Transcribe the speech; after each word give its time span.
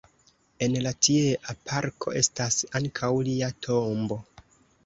En 0.67 0.77
la 0.85 0.93
tiea 1.07 1.55
parko 1.71 2.15
estas 2.23 2.59
ankaŭ 2.81 3.13
lia 3.29 3.55
tombo. 3.67 4.23